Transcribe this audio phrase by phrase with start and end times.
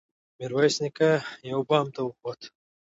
[0.37, 1.11] ميرويس نيکه
[1.49, 2.41] يوه بام ته وخوت.